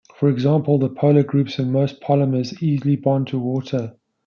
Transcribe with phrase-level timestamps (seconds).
[0.15, 3.97] For example, the polar groups in most polymers easily bond to water.